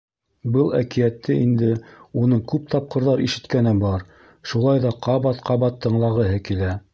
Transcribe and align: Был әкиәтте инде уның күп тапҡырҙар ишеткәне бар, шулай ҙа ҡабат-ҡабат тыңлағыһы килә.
Был 0.53 0.69
әкиәтте 0.77 1.35
инде 1.41 1.67
уның 2.21 2.41
күп 2.53 2.65
тапҡырҙар 2.71 3.21
ишеткәне 3.27 3.75
бар, 3.85 4.07
шулай 4.53 4.83
ҙа 4.87 4.95
ҡабат-ҡабат 5.09 5.79
тыңлағыһы 5.87 6.43
килә. 6.51 6.73